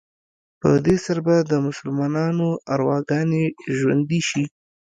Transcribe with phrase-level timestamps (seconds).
[0.59, 3.43] په دې سره به د مسلمانانو ارواګانې
[3.77, 4.43] ژوندي شي.